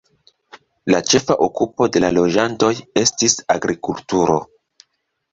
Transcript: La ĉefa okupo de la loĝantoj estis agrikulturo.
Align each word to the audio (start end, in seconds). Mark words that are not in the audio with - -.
La 0.93 0.99
ĉefa 1.09 1.35
okupo 1.47 1.87
de 1.95 2.01
la 2.03 2.09
loĝantoj 2.17 2.69
estis 3.01 3.35
agrikulturo. 3.57 4.39